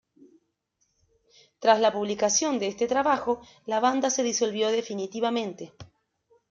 [1.59, 5.73] Tras la publicación de este trabajo la banda se disolvió definitivamente.